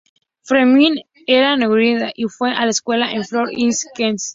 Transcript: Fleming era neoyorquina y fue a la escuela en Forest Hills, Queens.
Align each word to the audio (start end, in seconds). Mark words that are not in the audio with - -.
Fleming 0.47 0.99
era 1.27 1.55
neoyorquina 1.55 2.11
y 2.15 2.23
fue 2.23 2.49
a 2.51 2.65
la 2.65 2.71
escuela 2.71 3.11
en 3.11 3.23
Forest 3.23 3.53
Hills, 3.59 3.87
Queens. 3.93 4.29